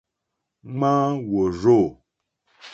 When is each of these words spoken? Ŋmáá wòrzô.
Ŋmáá 0.77 1.07
wòrzô. 1.29 1.79